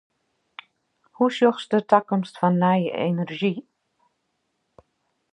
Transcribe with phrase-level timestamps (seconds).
[1.15, 3.53] Hoe sjochst de takomst fan nije enerzjy?